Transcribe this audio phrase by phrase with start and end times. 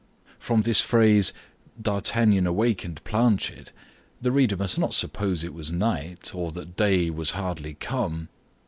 [0.39, 1.31] From this phrase,
[1.79, 3.71] "D'Artagnan awakened Planchet,"
[4.19, 8.27] the reader must not suppose it was night, or that day was hardly come.